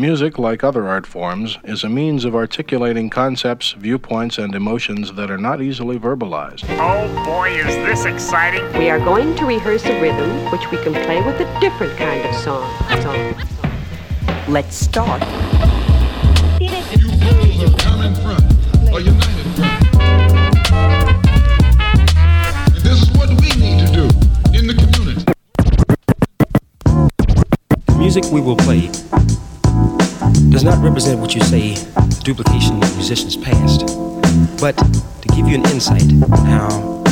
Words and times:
Music, 0.00 0.38
like 0.38 0.64
other 0.64 0.88
art 0.88 1.04
forms, 1.04 1.58
is 1.62 1.84
a 1.84 1.88
means 1.90 2.24
of 2.24 2.34
articulating 2.34 3.10
concepts, 3.10 3.72
viewpoints, 3.72 4.38
and 4.38 4.54
emotions 4.54 5.12
that 5.12 5.30
are 5.30 5.36
not 5.36 5.60
easily 5.60 5.98
verbalized. 5.98 6.64
Oh 6.78 7.24
boy, 7.26 7.50
is 7.50 7.66
this 7.84 8.06
exciting! 8.06 8.64
We 8.78 8.88
are 8.88 8.98
going 8.98 9.36
to 9.36 9.44
rehearse 9.44 9.84
a 9.84 10.00
rhythm 10.00 10.30
which 10.50 10.70
we 10.70 10.78
can 10.78 10.94
play 10.94 11.20
with 11.20 11.38
a 11.38 11.60
different 11.60 11.98
kind 11.98 12.24
of 12.24 12.34
song. 12.34 12.66
song. 13.02 13.34
Let's 14.48 14.74
start. 14.74 15.20
You 16.58 16.70
fools 16.70 17.62
of 17.62 17.76
common 17.76 18.14
front, 18.14 18.42
a 18.94 19.02
united 19.02 19.46
front. 19.54 19.84
And 22.72 22.82
this 22.82 23.02
is 23.02 23.10
what 23.18 23.28
we 23.28 23.50
need 23.60 23.86
to 23.86 23.92
do 23.92 24.04
in 24.56 24.66
the 24.66 24.72
community. 24.72 25.26
The 27.84 27.96
music 27.98 28.24
we 28.32 28.40
will 28.40 28.56
play 28.56 28.90
does 30.48 30.64
not 30.64 30.82
represent 30.82 31.20
what 31.20 31.34
you 31.34 31.40
say 31.42 31.74
the 31.74 32.20
duplication 32.24 32.82
of 32.82 32.96
musicians 32.96 33.36
past, 33.36 33.80
but 34.60 34.76
to 34.76 35.28
give 35.34 35.46
you 35.46 35.54
an 35.56 35.66
insight 35.70 36.10
how 36.46 37.02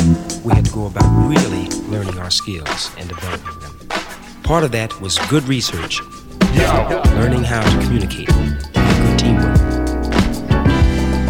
we 0.43 0.53
had 0.53 0.65
to 0.65 0.71
go 0.71 0.87
about 0.87 1.05
really 1.29 1.67
learning 1.87 2.17
our 2.17 2.31
skills 2.31 2.91
and 2.97 3.07
developing 3.09 3.59
them. 3.59 3.77
Part 4.43 4.63
of 4.63 4.71
that 4.71 4.99
was 4.99 5.19
good 5.29 5.43
research, 5.43 6.01
learning 7.19 7.43
how 7.43 7.61
to 7.61 7.85
communicate, 7.85 8.29
and 8.33 8.59
good 8.73 9.19
teamwork. 9.19 9.57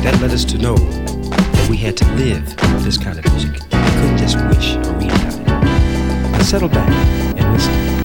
That 0.04 0.18
led 0.22 0.32
us 0.32 0.46
to 0.46 0.58
know 0.58 0.76
that 0.76 1.68
we 1.70 1.78
had 1.78 1.98
to 1.98 2.06
live 2.14 2.56
this 2.84 2.98
kind 2.98 3.20
of 3.20 3.26
music. 3.34 3.54
We 3.54 3.68
couldn't 3.70 4.18
just 4.18 4.38
wish 4.48 4.76
or 4.76 4.94
read 4.98 5.12
about 5.12 5.40
it. 5.40 6.32
Now 6.32 6.40
settle 6.44 6.70
back 6.70 6.90
and 7.38 7.54
listen. 7.54 7.99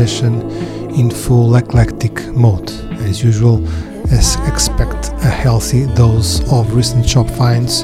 Session 0.00 0.40
in 0.98 1.10
full 1.10 1.56
eclectic 1.56 2.26
mode. 2.28 2.70
As 3.08 3.22
usual, 3.22 3.56
as 4.10 4.36
expect 4.48 5.08
a 5.24 5.32
healthy 5.44 5.86
dose 5.94 6.40
of 6.50 6.74
recent 6.74 7.06
shop 7.06 7.28
finds 7.28 7.82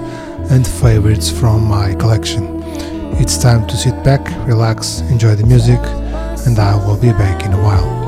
and 0.50 0.66
favorites 0.66 1.30
from 1.30 1.64
my 1.64 1.94
collection. 1.96 2.62
It's 3.20 3.36
time 3.36 3.66
to 3.66 3.76
sit 3.76 4.02
back, 4.02 4.22
relax, 4.48 5.00
enjoy 5.12 5.34
the 5.34 5.44
music, 5.44 5.80
and 6.46 6.58
I 6.58 6.74
will 6.86 6.96
be 6.96 7.12
back 7.12 7.44
in 7.44 7.52
a 7.52 7.62
while. 7.62 8.05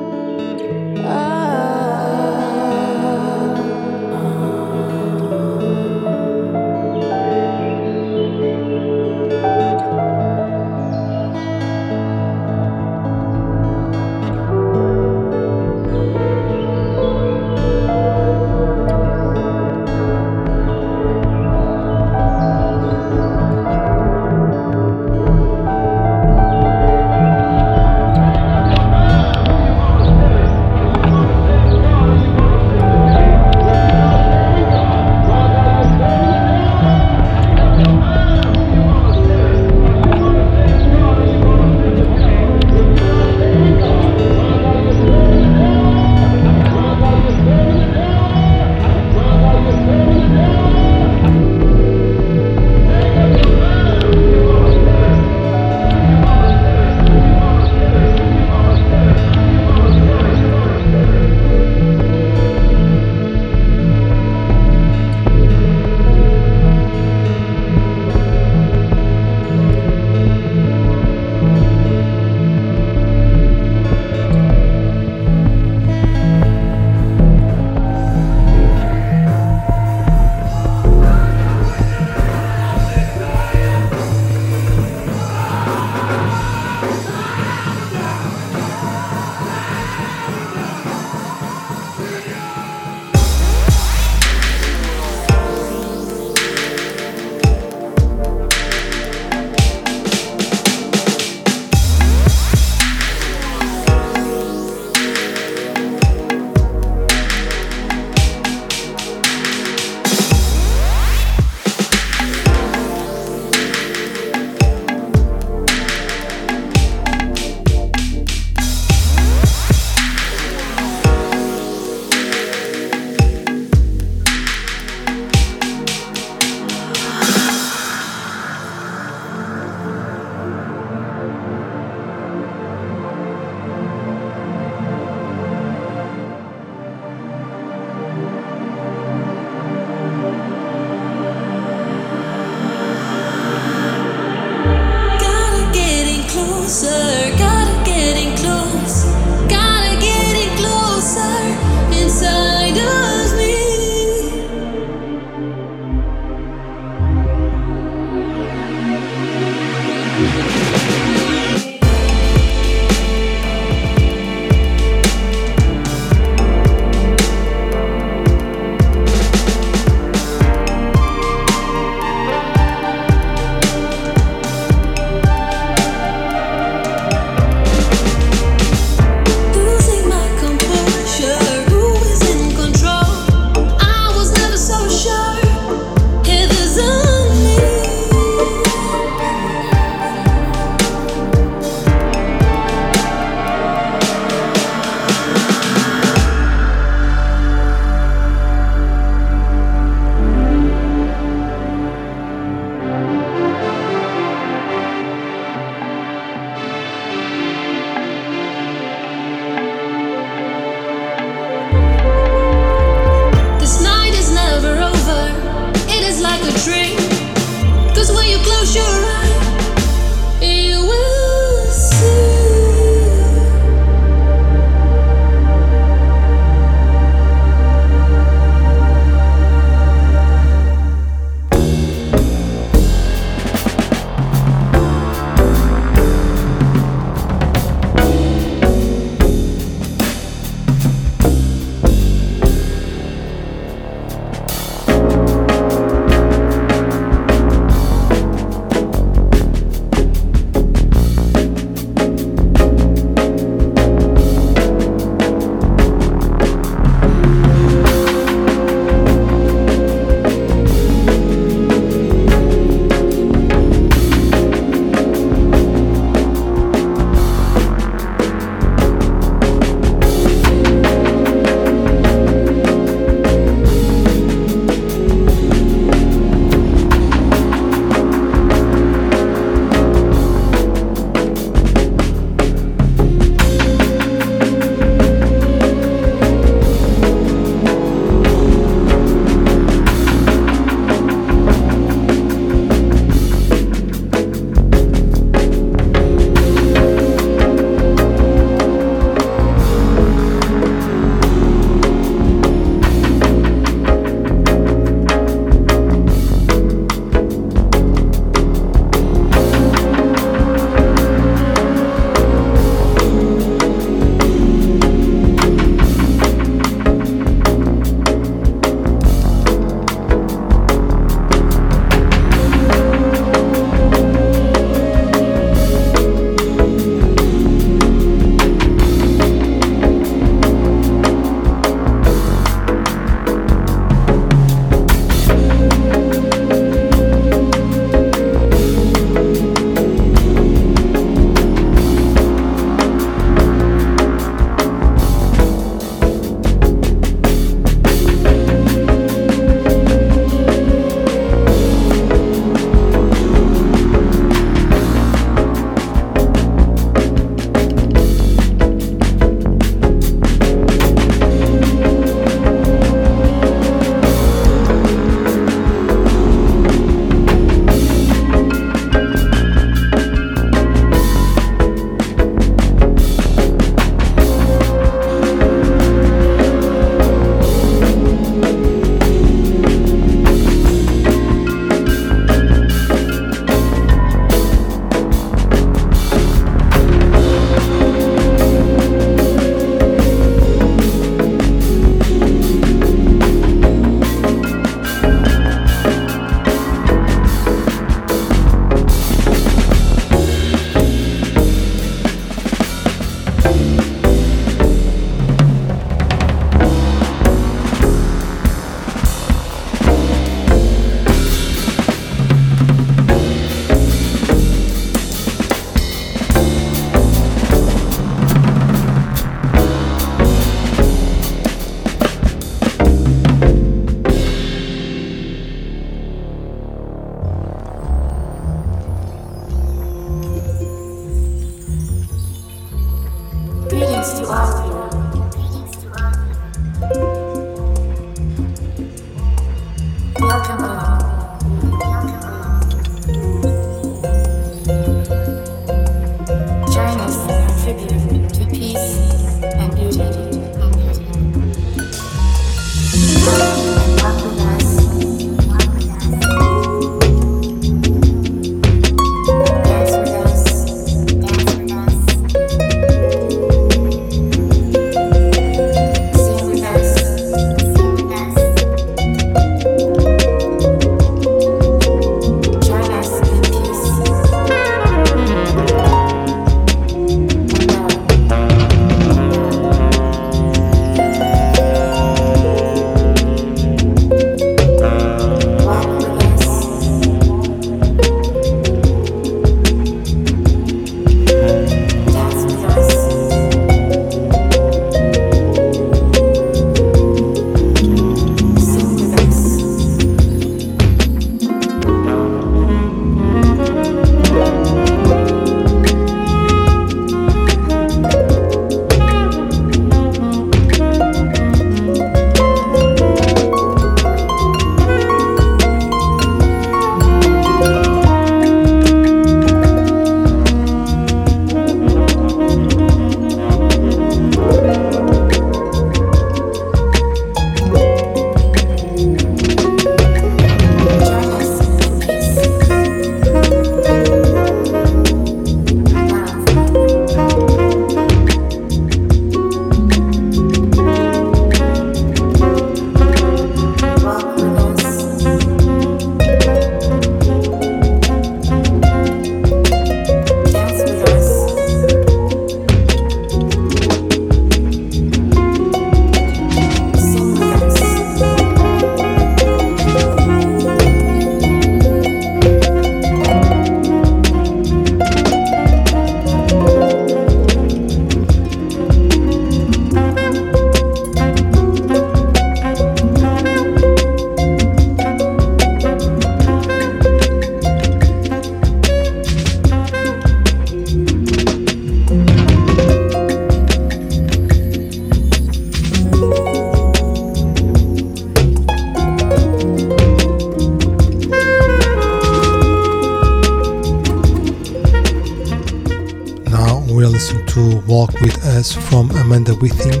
From 599.34 599.42
Amanda 599.42 599.54
Whiting, 599.66 600.00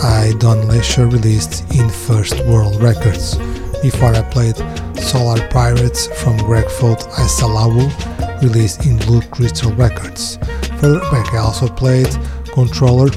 I 0.00 0.32
Don 0.38 0.68
Leisure 0.68 1.08
released 1.08 1.68
in 1.74 1.88
First 1.88 2.38
World 2.46 2.80
Records. 2.80 3.36
Before 3.82 4.14
I 4.14 4.22
played 4.30 4.56
Solar 4.96 5.44
Pirates 5.48 6.06
from 6.22 6.36
Greg 6.36 6.70
Foat 6.70 7.00
Isalawu, 7.18 7.90
released 8.40 8.86
in 8.86 8.96
Blue 8.98 9.22
Crystal 9.22 9.72
Records. 9.72 10.38
Further 10.78 11.00
back 11.10 11.34
I 11.34 11.38
also 11.38 11.66
played 11.66 12.16
Controller 12.52 13.10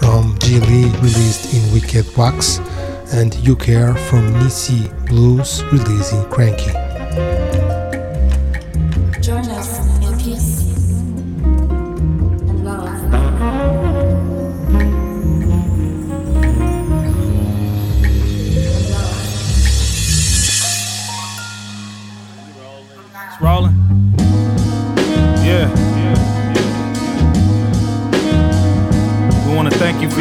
from 0.00 0.36
Jelee 0.40 0.92
released 1.00 1.54
in 1.54 1.72
Wicked 1.72 2.16
Wax 2.16 2.58
and 3.12 3.32
U 3.46 3.54
Care 3.54 3.94
from 3.94 4.34
Niecy 4.34 4.90
Blues 5.06 5.62
releasing 5.66 6.24
Kranky. 6.24 6.75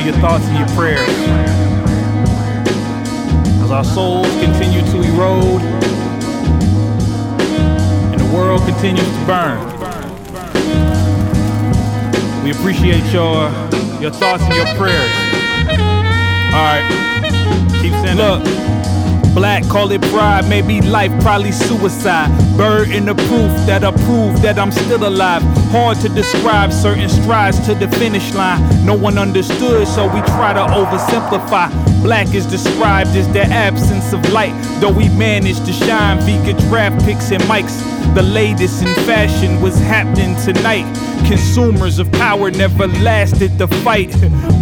Your 0.06 0.14
thoughts 0.16 0.46
and 0.46 0.60
your 0.60 0.68
prayers. 0.78 1.10
As 3.64 3.72
our 3.72 3.84
souls 3.84 4.28
continue 4.40 4.82
to 4.82 5.02
erode 5.02 5.64
and 8.12 8.20
the 8.20 8.36
world 8.36 8.62
continues 8.62 9.04
to 9.04 9.26
burn. 9.26 9.58
We 12.44 12.52
appreciate 12.52 13.12
your 13.12 13.50
your 14.00 14.12
thoughts 14.12 14.44
and 14.44 14.54
your 14.54 14.68
prayers. 14.76 15.12
Alright. 16.54 16.86
Keep 17.82 17.94
sending. 17.94 18.18
Look. 18.18 18.95
Black, 19.36 19.68
call 19.68 19.92
it 19.92 20.02
pride, 20.04 20.48
maybe 20.48 20.80
life, 20.82 21.12
probably 21.22 21.52
suicide. 21.52 22.32
Bird 22.56 22.90
in 22.90 23.04
the 23.04 23.14
proof 23.14 23.52
that 23.68 23.84
I 23.84 23.92
prove 23.92 24.42
that 24.42 24.58
I'm 24.58 24.72
still 24.72 25.06
alive. 25.06 25.42
Hard 25.72 25.98
to 26.00 26.10
describe 26.10 26.72
certain 26.72 27.10
strides 27.10 27.60
to 27.66 27.76
the 27.76 27.90
finish 28.00 28.34
line. 28.34 28.62
No 28.86 28.96
one 28.96 29.18
understood, 29.18 29.90
so 29.90 30.06
we 30.06 30.22
try 30.22 30.54
to 30.54 30.62
oversimplify. 30.74 31.70
Black 32.02 32.34
is 32.34 32.46
described 32.46 33.10
as 33.10 33.28
the 33.34 33.44
absence 33.44 34.14
of 34.14 34.22
light, 34.32 34.54
though 34.80 34.94
we 34.94 35.10
managed 35.10 35.66
to 35.66 35.74
shine 35.74 36.18
via 36.22 36.54
draft 36.70 37.04
picks 37.04 37.32
and 37.32 37.44
mics. 37.44 37.84
The 38.16 38.22
latest 38.22 38.84
in 38.84 38.96
fashion 39.04 39.62
was 39.62 39.78
happening 39.80 40.38
tonight. 40.46 40.86
Consumers 41.28 42.00
of 42.00 42.12
power 42.12 42.52
never 42.52 42.88
lasted 42.88 43.58
the 43.58 43.68
fight. 43.68 44.14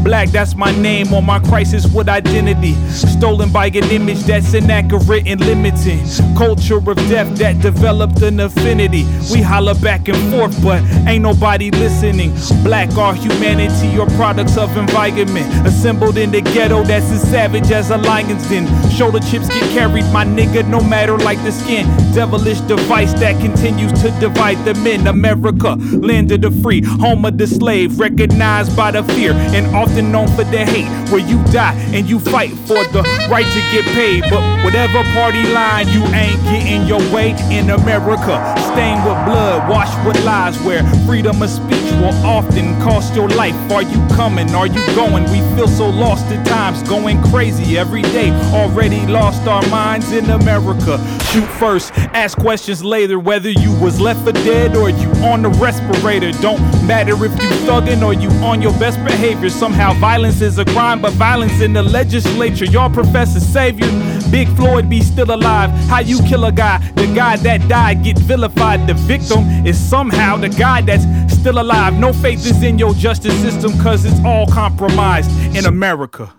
Black, 0.04 0.30
that's 0.30 0.56
my 0.56 0.72
name 0.80 1.14
on 1.14 1.26
my 1.26 1.40
crisis 1.40 1.86
with 1.94 2.08
identity. 2.08 2.74
Stolen 2.90 3.52
by 3.52 3.68
an 3.68 3.84
image 3.92 4.20
that's 4.20 4.54
inaccurate 4.54 5.28
and 5.28 5.40
limiting. 5.42 6.00
Culture 6.38 6.78
of 6.78 6.98
death 7.10 7.30
that 7.38 7.62
developed 7.62 8.22
an 8.22 8.40
affinity. 8.40 9.04
We 9.32 9.42
holler 9.42 9.76
back 9.76 10.08
and 10.08 10.18
forth, 10.32 10.62
but 10.64 10.82
ain't 11.08 11.24
nobody 11.24 11.70
listening. 11.72 12.34
Black, 12.64 12.96
our 12.98 13.14
humanity 13.14 13.98
or 14.00 14.08
products 14.18 14.58
of 14.58 14.76
environment. 14.78 15.68
Assembled 15.68 16.18
in 16.18 16.32
the 16.32 16.42
ghetto 16.42 16.84
that's 16.84 17.12
as 17.12 17.22
savage 17.30 17.72
as 17.72 17.92
a 17.92 17.98
lion's 17.98 18.48
den. 18.50 18.68
Shoulder 18.90 19.20
chips 19.20 19.48
get 19.50 19.64
carried, 19.72 20.06
my 20.14 20.26
nigga, 20.26 20.68
no 20.68 20.82
matter 20.82 21.18
like 21.18 21.42
the 21.44 21.52
skin. 21.52 21.86
Devilish 22.14 22.62
device 22.62 23.14
that 23.16 23.40
continues 23.42 23.92
to 24.02 24.12
divide 24.20 24.64
the 24.66 24.74
men. 24.76 25.08
America, 25.08 25.76
land 25.76 26.32
of 26.32 26.42
the 26.42 26.53
free. 26.62 26.82
Home 26.84 27.26
of 27.26 27.38
the 27.38 27.48
slave, 27.48 28.00
recognized 28.00 28.76
by 28.76 28.92
the 28.92 29.04
fear, 29.16 29.34
and 29.34 29.68
often 29.76 30.12
known 30.12 30.28
for 30.30 30.44
the 30.44 30.66
hate. 30.66 30.90
Where 31.12 31.22
you 31.22 31.44
die 31.52 31.74
and 31.94 32.10
you 32.10 32.20
fight 32.20 32.52
for 32.68 32.84
the 32.92 33.02
right 33.30 33.46
to 33.46 33.62
get 33.72 33.86
paid. 33.94 34.24
But 34.30 34.42
whatever 34.64 35.04
party 35.14 35.44
line 35.54 35.88
you 35.90 36.04
ain't 36.14 36.42
getting 36.44 36.88
your 36.88 37.02
way 37.14 37.32
in 37.52 37.70
America. 37.70 38.36
Stained 38.74 39.04
with 39.06 39.20
blood, 39.26 39.70
washed 39.70 39.98
with 40.06 40.24
lies, 40.26 40.60
where 40.62 40.84
freedom 41.06 41.42
of 41.42 41.50
speech 41.50 41.92
will 42.00 42.16
often 42.26 42.80
cost 42.82 43.16
your 43.16 43.30
life. 43.30 43.56
Are 43.72 43.84
you 43.84 44.00
coming? 44.16 44.54
Are 44.56 44.68
you 44.68 44.84
going? 44.96 45.24
We 45.26 45.40
feel 45.56 45.68
so 45.68 45.90
lost 45.90 46.26
at 46.28 46.46
times, 46.48 46.82
going 46.88 47.22
crazy 47.24 47.78
every 47.78 48.02
day. 48.02 48.32
Already 48.54 49.06
lost 49.06 49.48
our 49.48 49.66
minds 49.70 50.12
in 50.12 50.30
America. 50.30 50.98
Shoot 51.32 51.48
first, 51.60 51.92
ask 52.14 52.38
questions 52.38 52.84
later. 52.84 53.20
Whether 53.20 53.50
you 53.50 53.72
was 53.80 54.00
left 54.00 54.24
for 54.24 54.32
dead 54.32 54.76
or 54.76 54.90
you 54.90 55.10
on 55.24 55.44
the 55.44 55.50
respirator, 55.50 56.32
don't 56.42 56.62
matter 56.86 57.14
if 57.26 57.32
you 57.42 57.50
thuggin' 57.66 58.04
or 58.04 58.14
you 58.14 58.30
on 58.44 58.62
your 58.62 58.74
best 58.80 59.04
behavior. 59.04 59.50
Somehow 59.50 59.94
violence 59.94 60.42
is 60.42 60.58
a 60.58 60.66
crime, 60.66 61.02
but 61.02 61.14
violence 61.14 61.62
in 61.62 61.74
the 61.74 61.84
legislature. 61.84 62.66
Y'all 62.66 62.90
profess 62.90 63.36
a 63.36 63.42
savior. 63.42 63.88
Big 64.32 64.48
Floyd 64.56 64.90
be 64.90 65.02
still 65.02 65.34
alive. 65.34 65.70
How 65.88 66.00
you 66.00 66.22
kill 66.24 66.46
a 66.46 66.52
guy? 66.52 66.80
The 66.96 67.08
guy 67.14 67.38
that 67.38 67.68
died 67.68 68.04
get 68.04 68.18
vilified. 68.18 68.88
The 68.88 68.94
victim 68.94 69.44
is 69.66 69.78
somehow 69.78 70.38
the 70.38 70.50
guy 70.50 70.82
that's 70.82 71.06
still 71.34 71.60
alive. 71.60 71.98
No 72.00 72.14
faith 72.14 72.46
is 72.46 72.64
in 72.64 72.80
your 72.80 72.94
justice 72.94 73.40
system, 73.42 73.78
cause 73.80 74.06
it's 74.06 74.20
all 74.26 74.48
compromised 74.48 75.30
in 75.56 75.66
America. 75.66 76.34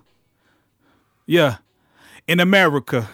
Yeah, 1.26 1.58
in 2.26 2.40
America. 2.40 3.08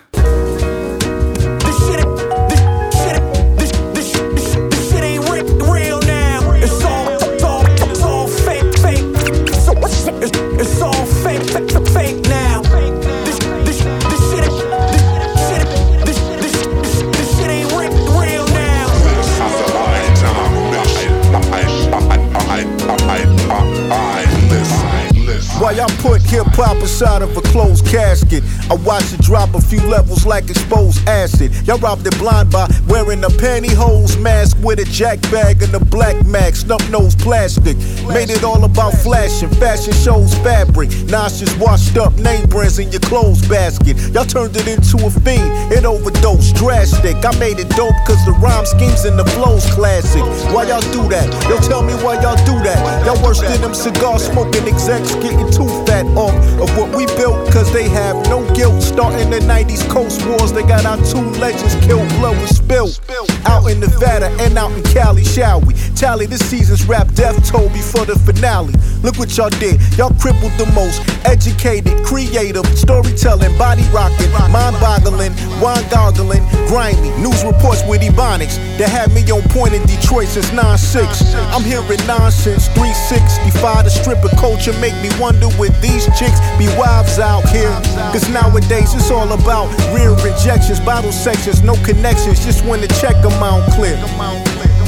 Hip 26.31 26.47
hop 26.55 26.77
inside 26.77 27.23
of 27.23 27.37
a 27.37 27.43
closed 27.43 27.85
casket, 27.87 28.45
I 28.71 28.75
watch 28.87 29.13
it 29.13 29.21
drop 29.21 29.53
a 29.55 29.61
few 29.61 29.81
levels 29.83 30.25
like 30.25 30.49
exposed 30.49 31.07
acid. 31.09 31.51
Y'all 31.67 31.79
robbed 31.79 32.07
it 32.07 32.17
blind 32.19 32.53
by 32.53 32.71
wearing 32.87 33.25
a 33.25 33.29
pantyhose 33.29 34.19
mask 34.21 34.57
with 34.63 34.79
a 34.79 34.85
jack 34.85 35.21
bag 35.23 35.61
and 35.63 35.75
a 35.75 35.85
black 35.85 36.15
max, 36.25 36.61
snub 36.61 36.83
nose 36.89 37.17
plastic. 37.17 37.77
Made 38.07 38.31
it 38.31 38.45
all 38.45 38.63
about 38.63 38.95
flashing, 38.95 39.51
fashion 39.59 39.93
shows 39.93 40.33
fabric. 40.39 40.91
Now 41.11 41.27
it's 41.27 41.41
just 41.41 41.59
washed 41.59 41.97
up 41.97 42.17
name 42.19 42.47
brands 42.47 42.79
in 42.79 42.93
your 42.93 43.01
clothes 43.01 43.47
basket. 43.49 43.99
Y'all 44.15 44.25
turned 44.25 44.57
it 44.57 44.69
into 44.69 45.05
a 45.05 45.11
fiend, 45.11 45.73
it 45.73 45.85
overdosed 45.85 46.55
drastic. 46.55 47.17
I 47.25 47.37
made 47.41 47.59
it 47.59 47.69
dope 47.71 47.99
cause 48.07 48.25
the 48.25 48.33
rhyme 48.39 48.67
schemes 48.67 49.05
and 49.05 49.19
the 49.19 49.27
flows 49.35 49.67
classic. 49.75 50.23
Why 50.55 50.71
y'all 50.71 50.81
do 50.95 51.09
that? 51.11 51.27
Yo, 51.51 51.59
tell 51.59 51.83
me 51.83 51.95
why 51.95 52.23
y'all 52.23 52.39
do 52.47 52.55
that. 52.63 52.79
Y'all 53.05 53.21
worse 53.25 53.41
than 53.41 53.61
them 53.61 53.75
cigar 53.75 54.21
smoking 54.21 54.69
execs 54.69 55.15
getting 55.17 55.51
too 55.51 55.67
fat 55.87 56.07
off 56.21 56.35
of 56.61 56.77
what 56.77 56.95
we 56.95 57.07
built 57.17 57.51
cause 57.51 57.73
they 57.73 57.89
have 57.89 58.17
no 58.29 58.39
guilt. 58.55 58.83
Starting 58.83 59.31
the 59.31 59.41
90s 59.41 59.89
Coast 59.89 60.25
Wars, 60.27 60.53
they 60.53 60.63
got 60.63 60.85
our 60.85 60.99
two 60.99 61.25
legends 61.41 61.75
killed, 61.87 62.09
blood 62.21 62.37
was 62.41 62.60
spilled. 62.71 63.01
Out 63.47 63.67
in 63.71 63.81
Nevada 63.81 64.27
and 64.41 64.57
out 64.57 64.71
in 64.73 64.83
Cali, 64.85 65.25
shall 65.25 65.61
we? 65.61 65.75
Tally 65.97 66.27
this 66.27 66.41
season's 66.49 66.87
rap 66.87 67.13
death 67.15 67.37
toll 67.49 67.69
before 67.71 68.07
the 68.07 68.17
finale. 68.21 68.75
Look 69.03 69.19
what 69.19 69.37
y'all 69.37 69.51
did. 69.51 69.81
Y'all 69.99 70.15
crippled 70.15 70.53
the 70.57 70.71
most 70.73 71.03
educated, 71.27 72.05
creative, 72.05 72.67
storytelling, 72.79 73.57
body 73.59 73.83
rocking, 73.93 74.31
mind 74.53 74.77
boggling, 74.81 75.33
wine 75.61 75.85
goggling, 75.91 76.45
grimy. 76.69 77.11
News 77.19 77.43
reports 77.45 77.83
with 77.89 78.03
Ebonics 78.03 78.57
that 78.79 78.89
had 78.89 79.13
me 79.13 79.25
on 79.33 79.43
point 79.51 79.75
in 79.75 79.83
Detroit 79.87 80.29
since 80.29 80.53
9 80.53 80.79
6. 80.79 81.35
I'm 81.53 81.65
hearing 81.65 82.01
nonsense, 82.07 82.69
365. 82.77 83.85
The 83.85 83.91
stripper 83.91 84.31
culture 84.37 84.73
make 84.79 84.95
me 85.03 85.11
wonder 85.19 85.49
would 85.59 85.75
these 85.83 86.07
chicks 86.17 86.39
be 86.57 86.69
wives 86.79 87.19
out 87.19 87.45
here? 87.49 87.73
Cause 88.13 88.29
nowadays 88.29 88.95
it's 88.95 89.11
all 89.11 89.33
about 89.33 89.69
rear 89.93 90.13
rejections, 90.23 90.81
bottle 90.81 91.13
sections, 91.13 91.63
no 91.63 91.75
connections, 91.85 92.45
just 92.45 92.60
when 92.69 92.81
the 92.81 92.89
check 93.01 93.17
amount 93.25 93.65
clear. 93.73 93.97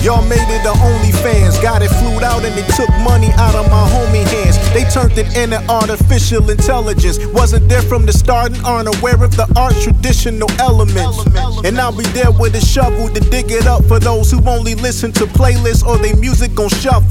Y'all 0.03 0.27
made 0.27 0.43
it 0.51 0.63
the 0.67 0.75
only 0.83 1.13
fans. 1.23 1.59
Got 1.63 1.83
it 1.83 1.91
flued 2.03 2.27
out 2.27 2.43
and 2.45 2.59
it 2.59 2.67
took 2.75 2.91
money 3.07 3.31
out 3.39 3.55
of 3.55 3.71
my 3.71 3.87
homie 3.87 4.27
hands. 4.27 4.59
They 4.75 4.82
turned 5.03 5.19
it 5.19 5.37
into 5.37 5.59
artificial 5.71 6.49
intelligence. 6.51 7.19
Wasn't 7.27 7.69
there 7.69 7.83
from 7.83 8.07
the 8.07 8.12
start 8.12 8.53
and 8.53 8.65
aren't 8.65 8.88
aware 8.97 9.23
of 9.23 9.35
the 9.37 9.51
art 9.57 9.75
traditional 9.83 10.51
elements. 10.61 11.19
And 11.65 11.79
I'll 11.79 11.97
be 11.97 12.05
there 12.12 12.31
with 12.31 12.55
a 12.55 12.61
shovel 12.61 13.09
to 13.09 13.21
dig 13.21 13.51
it 13.51 13.67
up 13.67 13.85
for 13.85 13.99
those 13.99 14.31
who 14.31 14.38
only 14.49 14.75
listen 14.75 15.12
to 15.12 15.25
playlists 15.27 15.85
or 15.85 15.99
they 15.99 16.15
music 16.15 16.59
on 16.59 16.69
shuffle. 16.69 17.11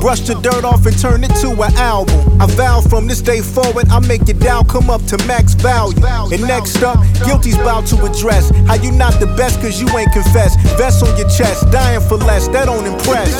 Brush 0.00 0.20
the 0.20 0.34
dirt 0.42 0.64
off 0.64 0.86
and 0.86 0.98
turn 0.98 1.24
it 1.24 1.34
to 1.42 1.50
an 1.50 1.74
album. 1.76 2.40
I 2.40 2.46
vow 2.46 2.80
from 2.80 3.06
this 3.06 3.22
day 3.22 3.40
forward, 3.40 3.88
I 3.88 4.00
make 4.00 4.28
your 4.28 4.38
down 4.38 4.66
come 4.66 4.90
up 4.90 5.04
to 5.06 5.18
max 5.26 5.54
value. 5.54 5.96
And 6.32 6.42
next 6.42 6.82
up, 6.82 6.98
guilty's 7.24 7.58
about 7.58 7.86
to 7.88 8.04
address 8.04 8.50
how 8.66 8.74
you 8.74 8.92
not 8.92 9.18
the 9.20 9.26
best 9.36 9.60
cause 9.60 9.80
you 9.80 9.88
ain't 9.98 10.12
confessed. 10.12 10.58
Vest 10.78 11.02
on 11.02 11.16
your 11.18 11.28
chest, 11.28 11.70
dying 11.72 12.00
for 12.00 12.16
less, 12.16 12.48
that 12.48 12.66
don't 12.66 12.86
impress. 12.86 13.34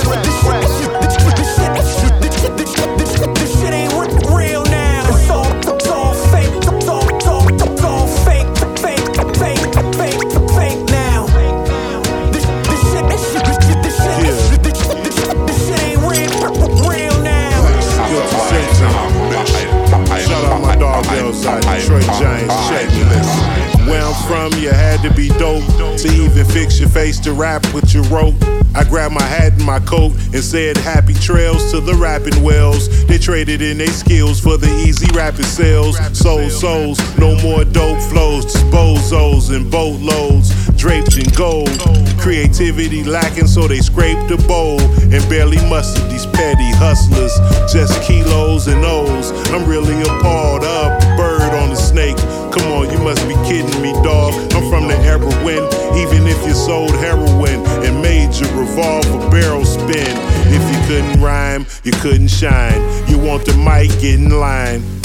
From, 24.26 24.52
you 24.60 24.70
had 24.70 25.00
to 25.02 25.12
be 25.14 25.28
dope 25.38 25.64
to 25.98 26.08
even 26.08 26.44
fix 26.46 26.78
your 26.80 26.88
face 26.88 27.18
to 27.20 27.32
rap 27.32 27.62
with 27.72 27.94
your 27.94 28.02
rope. 28.04 28.34
I 28.74 28.84
grabbed 28.84 29.14
my 29.14 29.22
hat 29.22 29.52
and 29.52 29.64
my 29.64 29.80
coat 29.80 30.12
and 30.34 30.42
said 30.42 30.76
happy 30.76 31.14
trails 31.14 31.70
to 31.70 31.80
the 31.80 31.94
rapping 31.94 32.42
wells. 32.42 33.06
They 33.06 33.18
traded 33.18 33.62
in 33.62 33.78
their 33.78 33.86
skills 33.88 34.40
for 34.40 34.56
the 34.56 34.70
easy 34.86 35.06
rapping 35.14 35.44
sales. 35.44 35.96
Soul 36.16 36.50
souls, 36.50 36.98
no 37.18 37.40
more 37.42 37.64
dope 37.64 38.00
flows, 38.10 38.46
disposals 38.46 39.54
and 39.54 39.70
boatloads 39.70 40.50
draped 40.76 41.16
in 41.16 41.28
gold. 41.34 41.70
Creativity 42.18 43.02
lacking, 43.04 43.46
so 43.46 43.66
they 43.66 43.80
scraped 43.80 44.28
the 44.28 44.36
bowl 44.48 44.80
and 44.80 45.28
barely 45.28 45.58
mustered 45.68 46.10
these 46.10 46.26
petty 46.26 46.70
hustlers. 46.76 47.34
Just 47.72 48.02
kilos 48.02 48.66
and 48.66 48.84
O's. 48.84 49.30
I'm 49.52 49.68
really 49.68 50.00
appalled 50.02 50.64
up. 50.64 51.00
Bird 51.16 51.54
on 51.54 51.70
the 51.70 51.76
snake. 51.76 52.18
Come 52.56 52.72
on, 52.72 52.90
you 52.90 52.98
must 52.98 53.26
be 53.28 53.34
kidding 53.46 53.82
me, 53.82 53.92
dog. 54.02 54.32
I'm 54.54 54.68
from 54.70 54.88
the 54.88 54.96
era 55.04 55.20
when, 55.44 55.62
even 56.00 56.26
if 56.26 56.42
you 56.46 56.54
sold 56.54 56.90
heroin 56.92 57.60
and 57.84 58.00
made 58.00 58.34
your 58.34 58.50
revolver 58.58 59.30
barrel 59.30 59.64
spin, 59.64 60.16
if 60.48 60.64
you 60.72 60.86
couldn't 60.88 61.20
rhyme, 61.20 61.66
you 61.84 61.92
couldn't 61.92 62.28
shine. 62.28 62.80
You 63.08 63.18
want 63.18 63.44
the 63.44 63.54
mic, 63.58 63.90
get 64.00 64.18
in 64.18 64.30
line. 64.30 64.95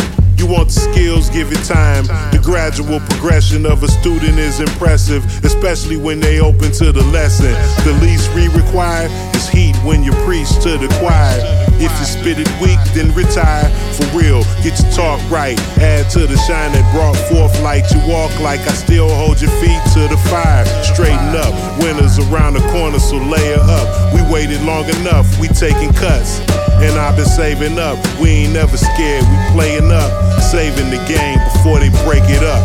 You 0.42 0.48
want 0.48 0.70
the 0.70 0.82
skills, 0.90 1.30
give 1.30 1.52
it 1.52 1.64
time. 1.70 2.10
The 2.34 2.42
gradual 2.42 3.00
progression 3.02 3.64
of 3.64 3.84
a 3.84 3.88
student 3.88 4.40
is 4.40 4.60
impressive, 4.60 5.24
especially 5.46 5.98
when 5.98 6.20
they 6.20 6.40
open 6.40 6.72
to 6.82 6.92
the 6.92 7.04
lesson. 7.14 7.54
The 7.86 7.94
least 8.02 8.34
we 8.34 8.48
require 8.50 9.06
is 9.38 9.48
heat 9.48 9.76
when 9.86 10.02
you 10.02 10.12
preach 10.26 10.50
to 10.66 10.82
the 10.82 10.90
choir. 10.98 11.38
If 11.78 11.94
you 11.94 12.06
spit 12.10 12.42
it 12.42 12.50
weak, 12.58 12.82
then 12.98 13.14
retire. 13.14 13.70
For 13.94 14.18
real, 14.18 14.42
get 14.66 14.82
your 14.82 14.90
talk 14.98 15.22
right. 15.30 15.62
Add 15.78 16.10
to 16.18 16.26
the 16.26 16.38
shine 16.50 16.74
that 16.74 16.90
brought 16.90 17.18
forth 17.30 17.54
light. 17.62 17.86
You 17.94 18.02
walk 18.10 18.34
like 18.42 18.62
I 18.62 18.74
still 18.74 19.14
hold 19.14 19.40
your 19.46 19.54
feet 19.62 19.82
to 19.94 20.10
the 20.10 20.18
fire. 20.26 20.66
Straighten 20.82 21.38
up, 21.38 21.54
winter's 21.78 22.18
around 22.18 22.58
the 22.58 22.66
corner, 22.74 22.98
so 22.98 23.18
layer 23.18 23.62
up. 23.62 23.86
We 24.18 24.26
waited 24.34 24.64
long 24.64 24.90
enough, 24.90 25.30
we 25.40 25.50
taking 25.50 25.94
cuts. 25.94 26.42
And 26.82 26.98
I've 26.98 27.16
been 27.16 27.26
saving 27.26 27.78
up. 27.78 27.98
We 28.20 28.30
ain't 28.30 28.54
never 28.54 28.76
scared, 28.76 29.24
we 29.24 29.38
playing 29.54 29.92
up. 29.92 30.12
Saving 30.42 30.90
the 30.90 30.98
game 31.08 31.40
before 31.54 31.80
they 31.80 31.90
break 32.04 32.24
it 32.26 32.44
up. 32.44 32.62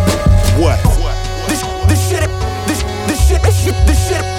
What? 0.58 0.80
This, 1.48 1.60
this 1.88 2.08
shit, 2.08 2.28
this, 2.66 2.82
this 3.06 3.28
shit, 3.28 3.42
this 3.42 3.64
shit, 3.64 3.86
this 3.86 4.08
shit, 4.08 4.35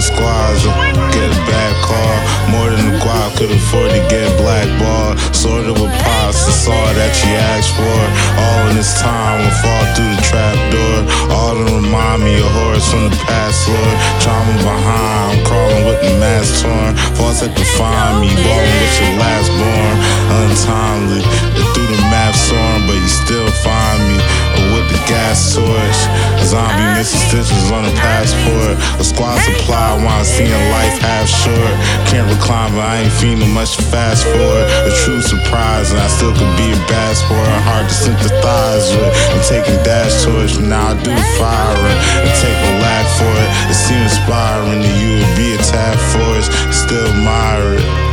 Torturing 0.00 0.16
squads, 0.16 0.64
get 1.12 1.28
a 1.28 1.40
bad 1.44 1.74
call. 1.84 2.16
More 2.50 2.70
than 2.70 2.92
the 2.92 2.98
guap 2.98 3.36
could 3.36 3.50
afford 3.50 3.90
to 3.90 4.00
get 4.08 4.28
blackballed. 4.38 5.18
Sort 5.34 5.66
of 5.66 5.76
a 5.76 5.88
pops, 6.02 6.48
it's 6.48 6.66
all 6.66 6.92
that 6.96 7.12
you 7.24 7.32
asked 7.36 7.74
for. 7.76 8.00
All 8.40 8.68
in 8.70 8.76
this 8.76 9.00
time 9.00 9.44
will 9.44 9.56
fall 9.60 9.84
through 9.94 10.16
the 10.16 10.22
trap 10.24 10.56
door. 10.72 10.96
All 11.32 11.54
to 11.54 11.64
remind 11.64 12.24
me 12.24 12.34
of 12.40 12.48
horrors 12.48 12.88
from 12.88 13.10
the 13.10 13.16
past, 13.28 13.68
Lord. 13.68 13.96
Trauma 14.20 14.54
behind, 14.64 15.36
I'm 15.36 15.44
crawling 15.44 15.84
with 15.84 16.00
the 16.00 16.12
mask 16.16 16.64
torn. 16.64 16.96
False 17.16 17.40
that 17.44 17.52
define 17.56 18.24
me, 18.24 18.32
balling 18.40 18.76
with 18.80 18.96
your 19.04 19.14
last 19.20 19.50
born. 19.52 19.94
Untimely, 20.40 21.22
threw 21.76 21.86
the 21.86 22.00
map 22.08 22.34
soaring, 22.34 22.86
but 22.88 22.96
you 22.96 23.10
still 23.10 23.50
find 23.60 24.00
me. 24.08 24.16
The 24.90 24.98
gas 25.06 25.54
torch. 25.54 26.00
A 26.36 26.44
zombie 26.44 26.82
ah. 26.82 26.98
missing 26.98 27.22
stitches 27.30 27.70
on 27.70 27.86
a 27.86 27.94
passport. 27.96 28.74
A 28.98 29.04
squad 29.06 29.38
ah. 29.38 29.46
supply 29.46 29.88
while 30.02 30.20
I'm 30.20 30.26
seeing 30.26 30.50
life 30.74 30.98
half 30.98 31.30
short. 31.30 31.74
Can't 32.10 32.26
recline, 32.26 32.74
but 32.74 32.84
I 32.84 33.06
ain't 33.06 33.14
feeling 33.16 33.54
much 33.54 33.78
fast 33.88 34.26
forward. 34.26 34.66
A 34.84 34.92
true 35.06 35.22
surprise, 35.22 35.94
and 35.94 36.00
I 36.02 36.08
still 36.10 36.34
could 36.34 36.54
be 36.58 36.74
a 36.74 36.80
bad 36.90 37.14
sport. 37.16 37.46
Hard 37.70 37.86
to 37.88 37.94
sympathize 37.94 38.90
with. 38.92 39.14
I'm 39.32 39.42
taking 39.46 39.78
dash 39.86 40.26
torch, 40.26 40.58
but 40.58 40.66
now 40.66 40.92
I 40.92 40.94
do 40.98 41.14
the 41.14 41.26
firing. 41.38 41.98
And 42.26 42.32
take 42.42 42.58
a 42.58 42.72
lack 42.82 43.06
for 43.14 43.30
it. 43.30 43.50
It 43.70 43.78
seems 43.78 44.10
inspiring 44.10 44.82
that 44.82 44.94
you 44.98 45.22
would 45.22 45.34
be 45.36 45.54
a 45.54 45.58
tag 45.62 45.96
force. 46.12 46.50
Still 46.74 47.06
admire 47.06 47.78
it. 47.78 48.09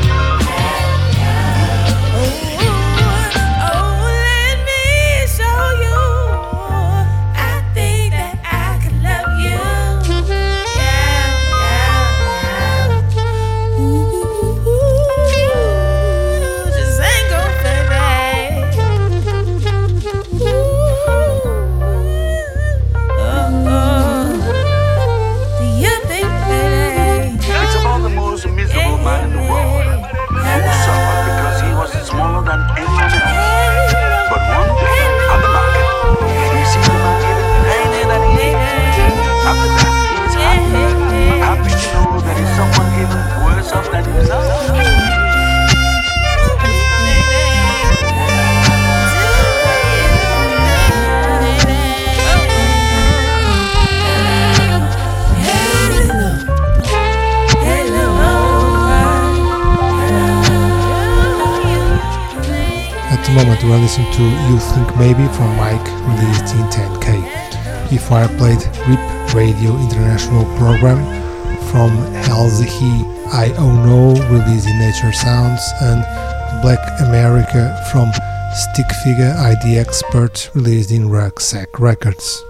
Maybe 64.97 65.27
from 65.33 65.55
Mike, 65.57 65.87
released 66.09 66.55
in 66.55 66.65
10K. 66.73 67.93
If 67.93 68.11
I 68.11 68.25
played 68.37 68.61
RIP 68.87 69.33
Radio 69.35 69.77
International 69.77 70.43
program 70.57 70.97
from 71.69 71.91
Elzhi 72.25 72.67
I 73.31 73.53
Oh 73.57 73.71
No, 73.85 74.15
released 74.31 74.67
in 74.67 74.79
Nature 74.79 75.11
Sounds, 75.11 75.61
and 75.81 76.01
Black 76.61 76.79
America 77.01 77.77
from 77.91 78.11
Stik 78.53 78.87
Figa 79.03 79.35
ID 79.35 79.77
Expert, 79.77 80.49
released 80.53 80.91
in 80.91 81.09
Rucksack 81.09 81.79
Records. 81.79 82.46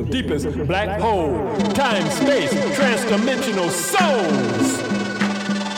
Deepest 0.00 0.46
black 0.66 1.00
hole. 1.00 1.34
Time, 1.74 2.08
space, 2.10 2.52
transdimensional 2.76 3.68
souls. 3.70 4.80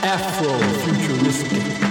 Afro-futuristic. 0.05 1.85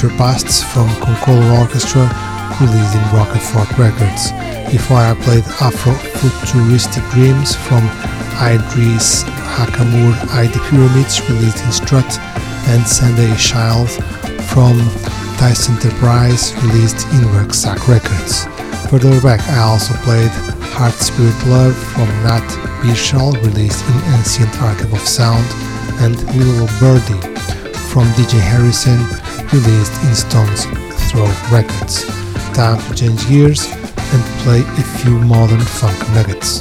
Future 0.00 0.16
Pasts 0.16 0.62
from 0.62 0.88
Konkolo 1.04 1.60
Orchestra 1.60 2.08
released 2.58 2.94
in 2.94 3.04
Rocafort 3.12 3.68
Records. 3.76 4.32
Before 4.72 4.96
I 4.96 5.12
played 5.12 5.44
Afro-Futuristic 5.60 7.04
Dreams 7.10 7.54
from 7.54 7.84
Idris 8.40 9.24
Ackamoor 9.60 10.16
ID 10.32 10.56
Pyramids 10.70 11.20
released 11.28 11.62
in 11.62 11.72
Strut 11.72 12.18
and 12.72 12.86
Sunday 12.88 13.28
Child 13.36 13.90
from 14.48 14.80
Thysenterprise 15.36 16.56
released 16.64 17.06
in 17.12 17.28
Rucksack 17.36 17.86
Records. 17.86 18.46
Further 18.88 19.20
back 19.20 19.46
I 19.50 19.58
also 19.58 19.92
played 20.00 20.30
Heart 20.80 20.94
Spirit 20.94 21.36
Love 21.46 21.76
from 21.76 22.08
Nat 22.24 22.48
Birchall 22.80 23.36
released 23.44 23.84
in 23.84 24.14
Ancient 24.16 24.62
Archive 24.62 24.94
of 24.94 25.00
Sound 25.00 25.44
and 26.00 26.16
Little 26.34 26.72
Birdie 26.80 27.20
from 27.92 28.04
DJ 28.16 28.40
Harrison 28.40 28.96
released 29.52 30.00
in 30.04 30.14
Stones 30.14 30.64
Throw 31.10 31.26
Records. 31.50 32.04
Time 32.54 32.80
to 32.82 32.94
change 32.94 33.26
gears 33.28 33.66
and 33.66 34.22
play 34.42 34.60
a 34.60 34.82
few 34.98 35.18
modern 35.18 35.60
funk 35.60 35.98
nuggets. 36.14 36.60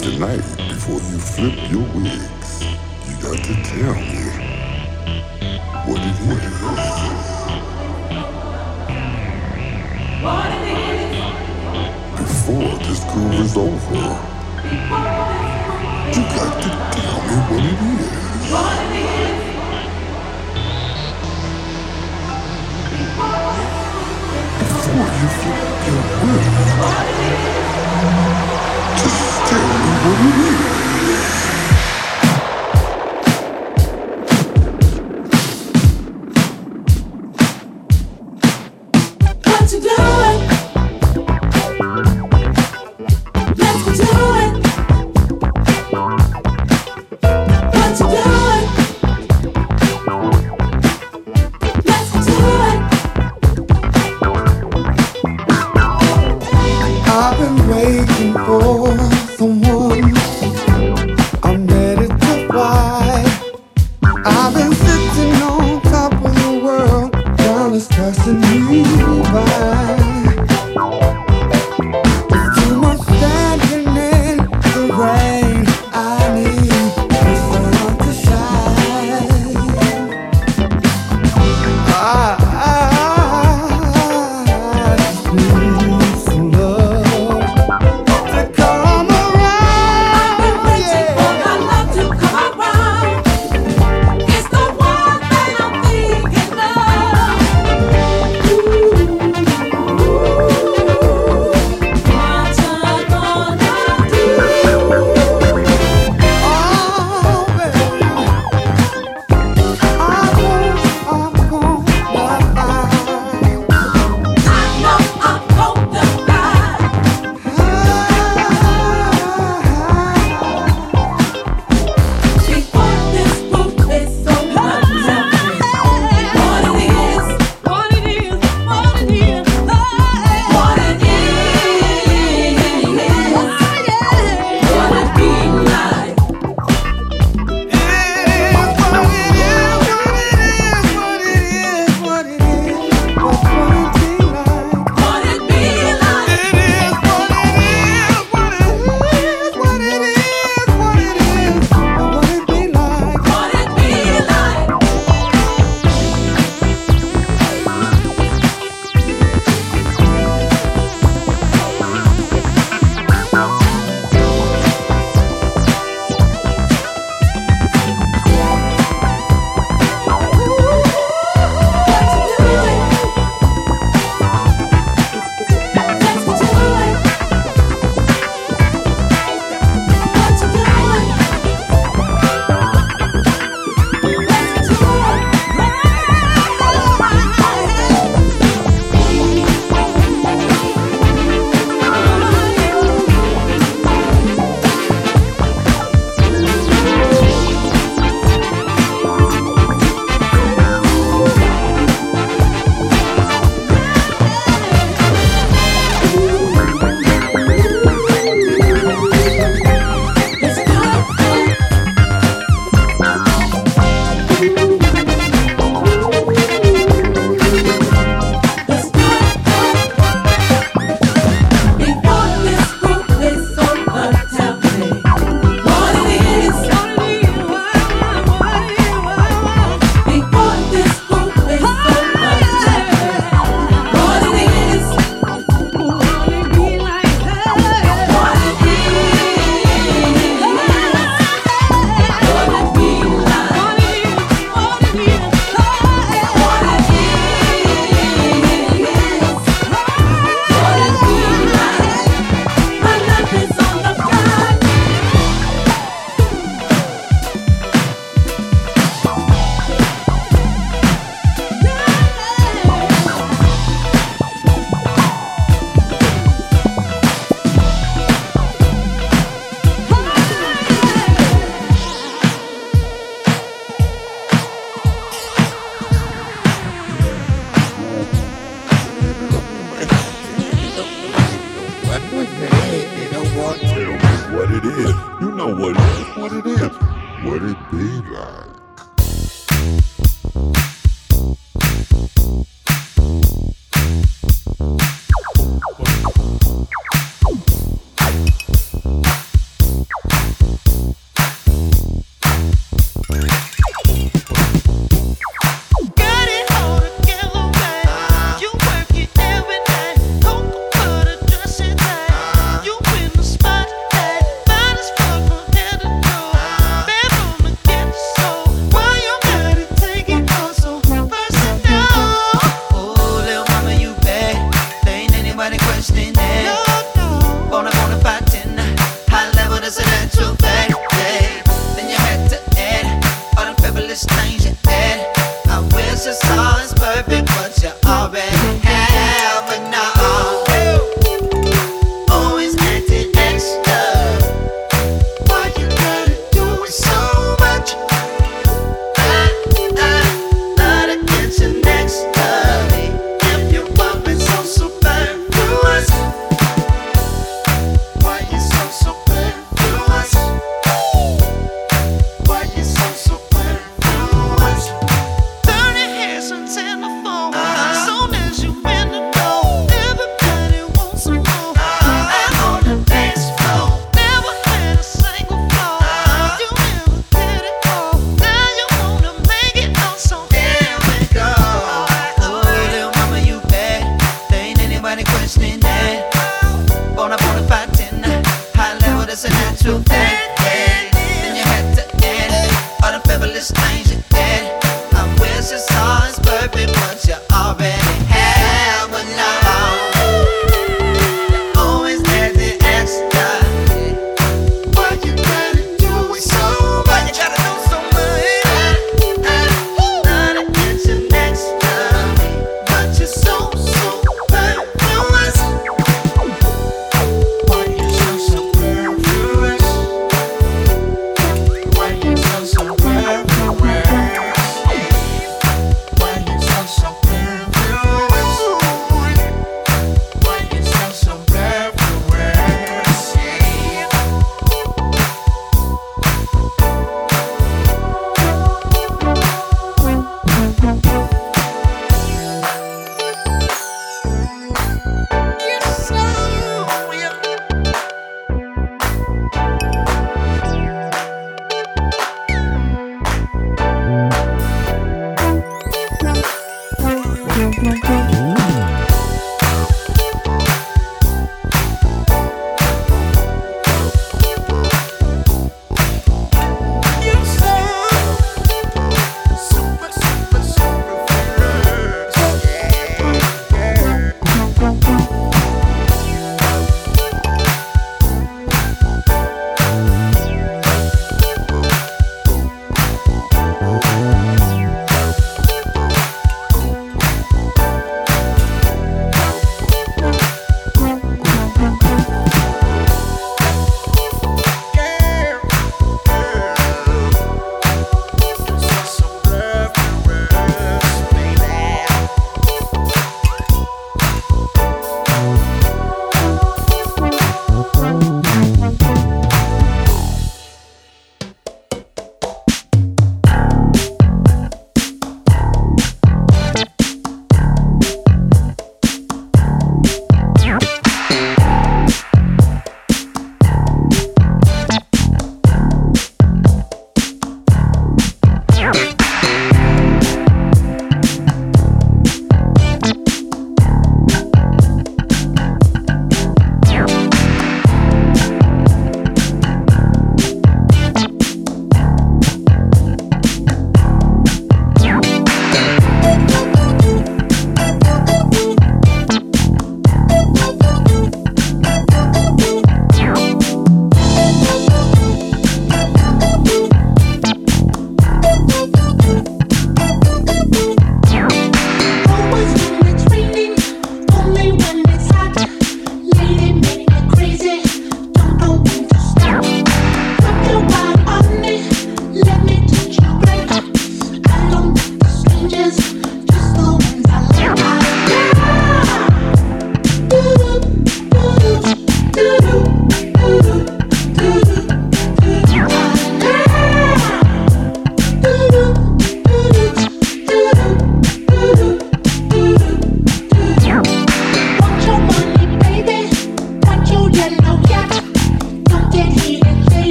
Tonight, 0.00 0.42
before 0.68 1.00
you 1.10 1.18
flip 1.18 1.70
your 1.70 1.86
wigs, 1.94 2.62
you 3.06 3.14
got 3.20 3.36
to 3.44 3.54
tell 3.64 3.94
me 3.94 4.22
what 5.84 6.00
it 6.00 6.78
is. 6.78 6.81
Is 13.42 13.56
over, 13.56 13.94
you 13.94 14.78
got 16.36 16.62
to 16.62 16.68
tell 16.94 17.20
me 17.26 17.36
what 17.48 17.64
it 17.64 17.80
is. 17.82 18.12
Before 24.58 25.08
you 25.18 25.28
flip 25.38 25.62
your 25.88 26.02
wig, 26.22 26.44
just 28.98 29.20
tell 29.48 29.68
me 29.78 29.92
what 30.04 30.20
it 30.20 30.66
is. 30.66 30.71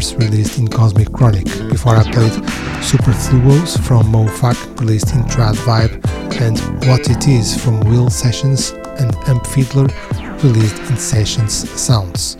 Mirrors, 0.00 0.14
released 0.16 0.58
in 0.58 0.68
Cosmic 0.68 1.12
Chronic. 1.12 1.44
Before 1.68 1.96
I 1.96 2.02
played 2.10 2.32
Superfluous 2.82 3.76
from 3.76 4.04
Mofak, 4.04 4.80
released 4.80 5.14
in 5.14 5.22
Trad 5.24 5.54
Vibe, 5.66 6.02
and 6.40 6.58
What 6.86 7.08
It 7.10 7.28
Is 7.28 7.62
from 7.62 7.80
Will 7.80 8.08
Sessions 8.08 8.70
and 8.98 9.14
Amp 9.28 9.46
Fiddler, 9.46 9.88
released 10.42 10.78
in 10.90 10.96
Sessions 10.96 11.68
Sounds. 11.78 12.36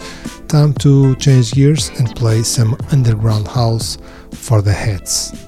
Time 0.49 0.73
to 0.75 1.15
change 1.17 1.53
gears 1.53 1.91
and 1.99 2.15
play 2.17 2.43
some 2.43 2.77
underground 2.93 3.47
house 3.47 3.99
for 4.33 4.63
the 4.63 4.73
heads. 4.73 5.40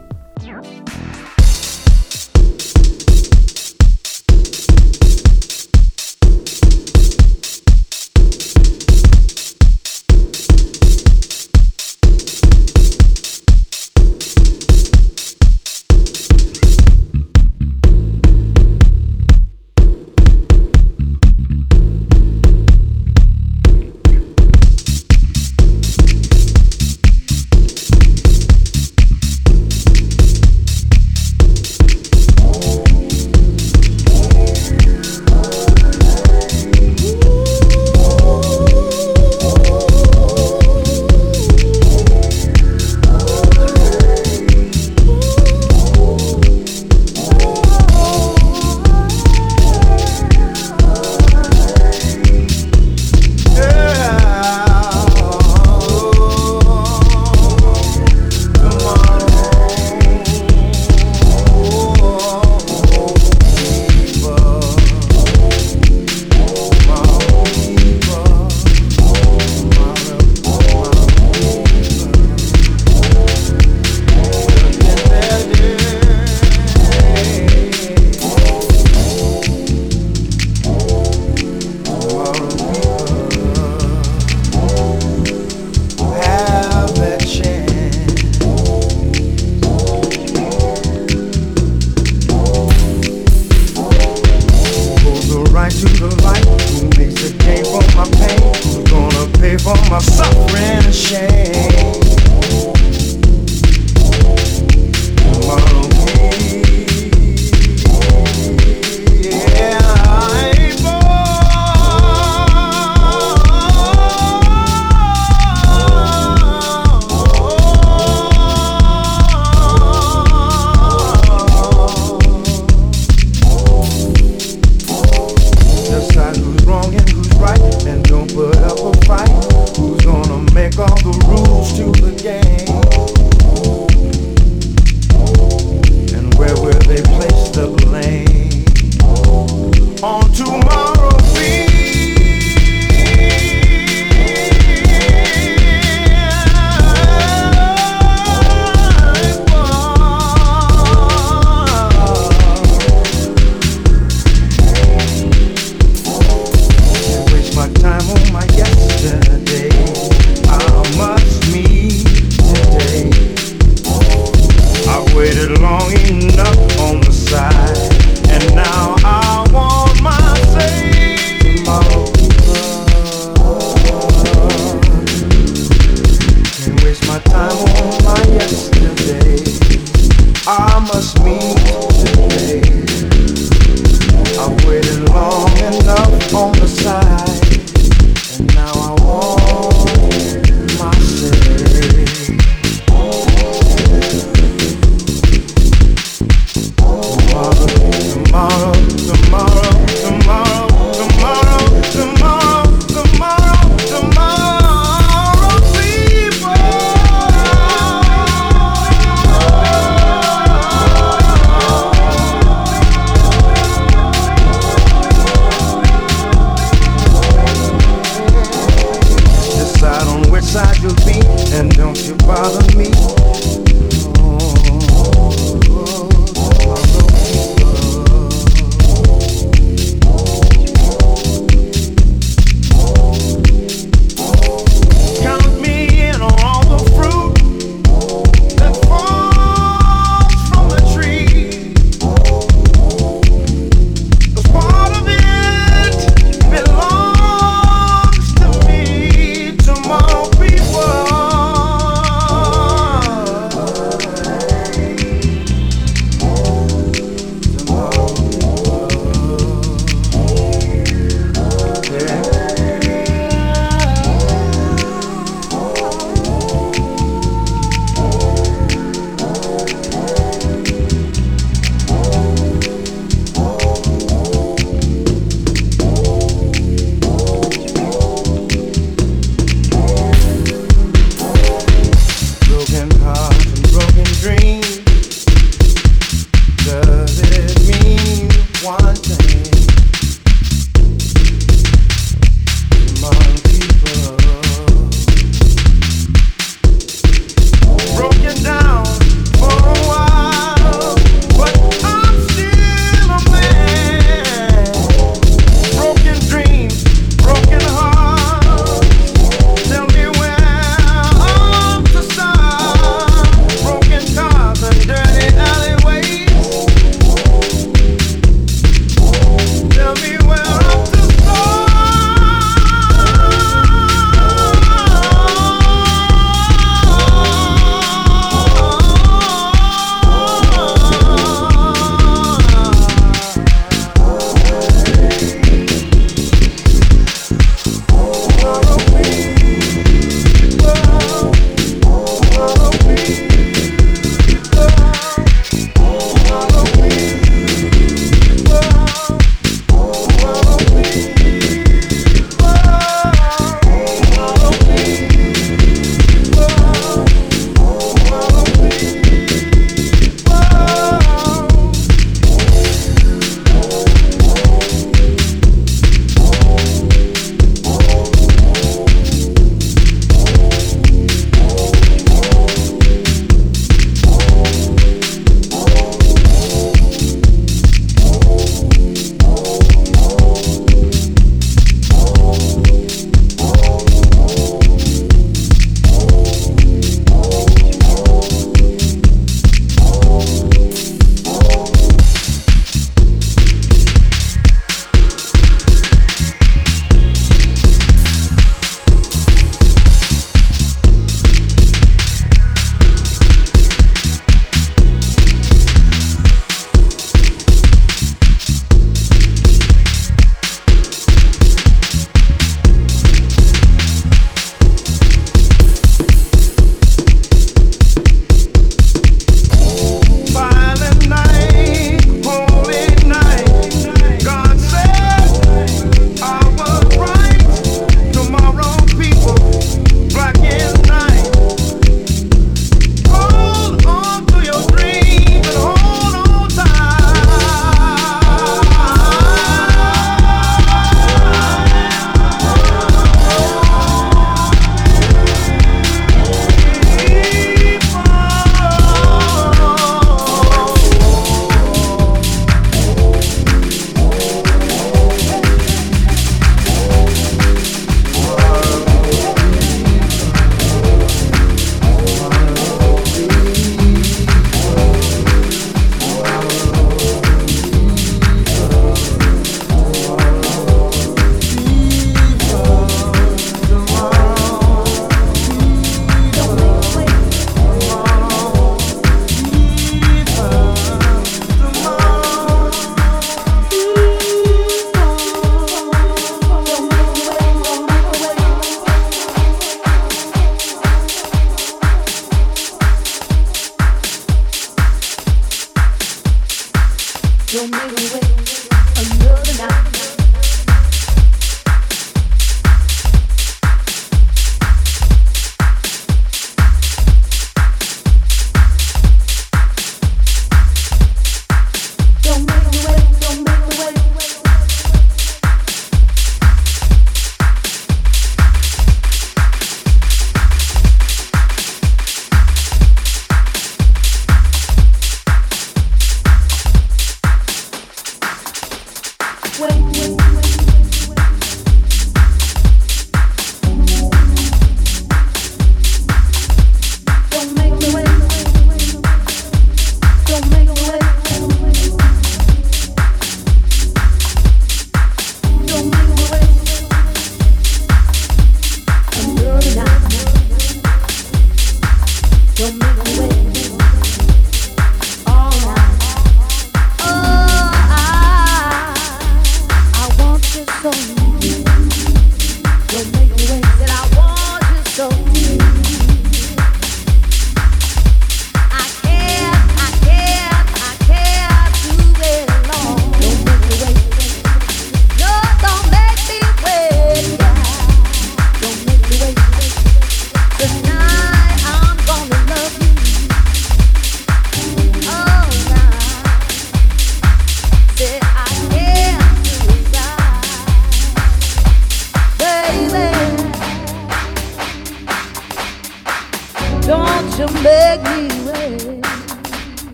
Contributions, 529.53 530.17
the 530.17 530.42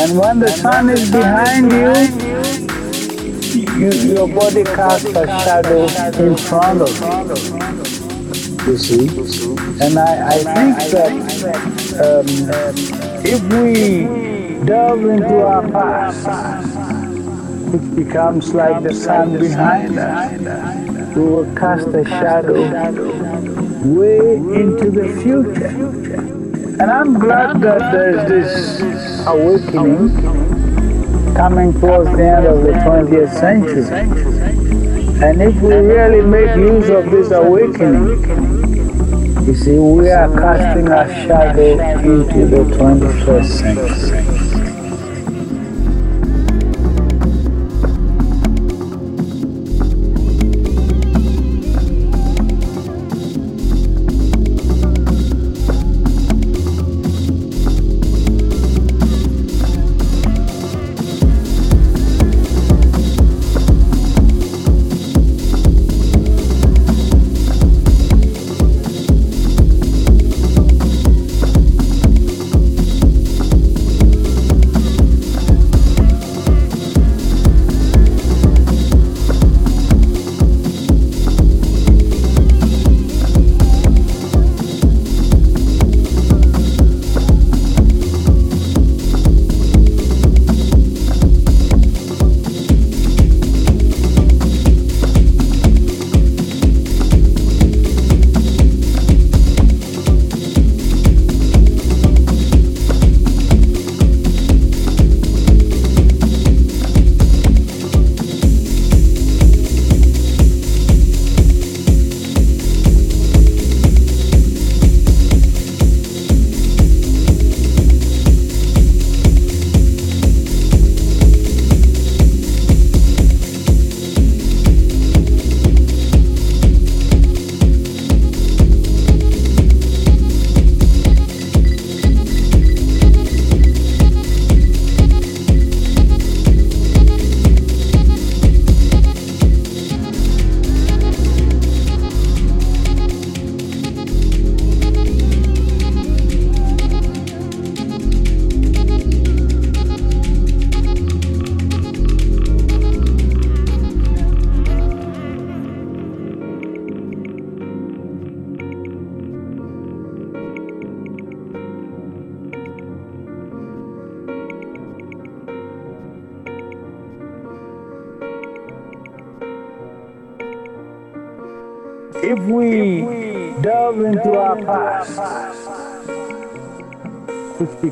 And 0.00 0.16
when 0.16 0.38
the 0.38 0.48
sun 0.48 0.90
is 0.90 1.10
behind 1.10 1.72
you, 1.72 1.92
you 3.76 3.90
your 4.14 4.28
body 4.28 4.62
casts 4.62 5.04
a 5.06 5.26
shadow 5.26 5.86
in 6.24 6.36
front 6.36 6.82
of 6.82 6.90
you. 7.00 8.72
You 8.72 8.78
see? 8.78 9.08
And 9.82 9.98
I, 9.98 10.28
I 10.28 10.38
think 10.54 10.76
that 10.94 11.12
um, 12.06 12.26
if 13.24 13.42
we 13.52 14.64
delve 14.64 15.04
into 15.04 15.44
our 15.44 15.68
past, 15.72 16.26
it 17.74 17.96
becomes 17.96 18.54
like 18.54 18.82
the 18.84 18.94
sun 18.94 19.36
behind 19.38 19.98
us, 19.98 21.16
we 21.16 21.22
will 21.22 21.54
cast 21.56 21.88
a 21.88 22.04
shadow 22.04 22.62
way 23.82 24.36
into 24.36 24.90
the 24.92 25.08
future. 25.22 25.66
And 26.80 26.90
I'm 26.92 27.18
glad 27.18 27.60
that 27.62 27.90
there's 27.90 28.28
this 28.28 28.80
awakening 29.28 30.08
coming 31.34 31.72
towards 31.80 32.10
the 32.16 32.26
end 32.26 32.46
of 32.46 32.62
the 32.62 32.72
20th 32.72 33.32
century. 33.38 33.84
And 35.22 35.42
if 35.42 35.54
we 35.60 35.74
really 35.74 36.22
make 36.22 36.56
use 36.56 36.88
of 36.88 37.10
this 37.10 37.30
awakening, 37.30 38.24
you 39.46 39.54
see, 39.54 39.78
we 39.78 40.10
are 40.10 40.32
casting 40.32 40.88
a 40.88 41.06
shadow 41.26 41.78
into 42.00 42.46
the 42.46 42.64
21st 42.76 43.44
century. 43.44 44.17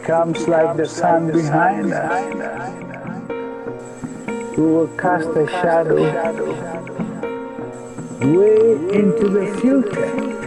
Becomes 0.07 0.47
like 0.47 0.77
the 0.77 0.87
sun 0.87 1.33
behind 1.33 1.93
us, 1.93 2.71
we 4.57 4.63
will 4.63 4.87
cast 4.97 5.29
a 5.31 5.49
shadow 5.49 5.97
way 8.21 8.71
into 8.95 9.29
the 9.29 9.47
future. 9.61 10.46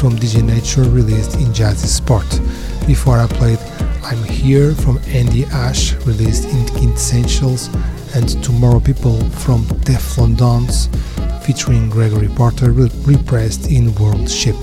From 0.00 0.16
DJ 0.16 0.42
Nature 0.42 0.84
released 0.84 1.34
in 1.34 1.52
Jazzy 1.52 1.86
Sport. 1.86 2.24
Before 2.86 3.18
I 3.18 3.26
played 3.26 3.58
I'm 4.02 4.24
Here 4.24 4.74
from 4.74 4.98
Andy 5.08 5.44
Ash 5.44 5.92
released 6.06 6.44
in 6.44 6.64
Quintessentials 6.68 7.68
and 8.16 8.42
Tomorrow 8.42 8.80
People 8.80 9.20
from 9.28 9.66
Teflon 9.84 10.38
Dons 10.38 10.88
featuring 11.44 11.90
Gregory 11.90 12.28
Porter 12.28 12.72
repressed 12.72 13.70
in 13.70 13.94
Worldship. 13.96 14.56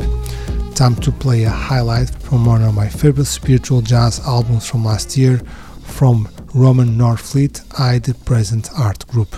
Time 0.73 0.95
to 0.95 1.11
play 1.11 1.43
a 1.43 1.51
highlight 1.51 2.09
from 2.09 2.43
one 2.43 2.63
of 2.63 2.73
my 2.73 2.89
favorite 2.89 3.25
spiritual 3.25 3.81
jazz 3.81 4.19
albums 4.21 4.67
from 4.67 4.83
last 4.83 5.15
year 5.15 5.37
from 5.83 6.27
Roman 6.55 6.97
Norfleet, 6.97 7.61
I 7.79 7.99
Be 7.99 8.13
Present 8.25 8.71
Art 8.75 9.05
Group. 9.05 9.35